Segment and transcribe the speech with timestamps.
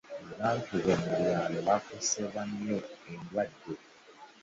[0.37, 2.77] Abantu bo mu byalo bakosebwa nnyo
[3.11, 3.73] endwadde.